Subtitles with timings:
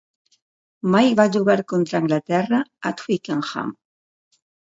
[0.95, 2.61] Mick va jugar contra Anglaterra
[2.91, 3.77] a Twickenham.